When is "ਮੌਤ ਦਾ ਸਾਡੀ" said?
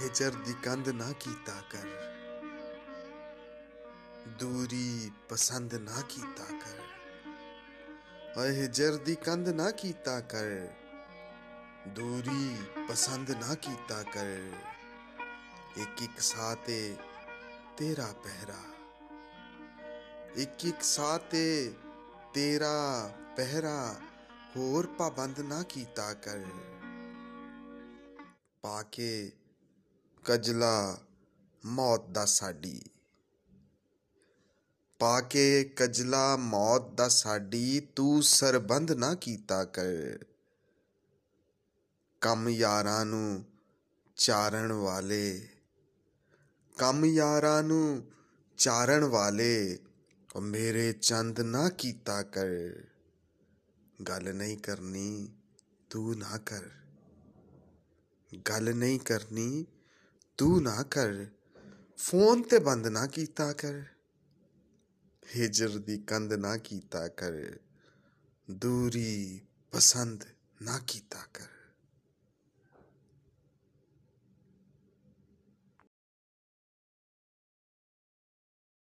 31.64-32.82, 36.36-37.80